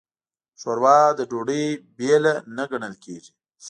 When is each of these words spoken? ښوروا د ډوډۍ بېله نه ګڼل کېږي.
ښوروا 0.59 0.99
د 1.17 1.19
ډوډۍ 1.29 1.65
بېله 1.97 2.33
نه 2.55 2.63
ګڼل 2.71 2.93
کېږي. 3.03 3.31